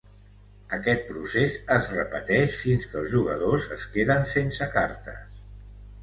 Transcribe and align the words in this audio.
Aquest 0.75 1.01
procés 1.09 1.57
es 1.75 1.89
repeteix 1.97 2.55
fins 2.61 2.87
que 2.93 2.97
els 3.01 3.11
jugadors 3.11 3.67
es 3.75 3.83
queden 3.97 4.25
sense 4.31 4.69
cartes. 4.79 5.37